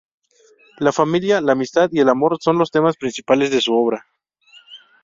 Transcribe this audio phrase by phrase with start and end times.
[0.79, 4.03] La familia, la amistad y el amor son los temas principales de su obra.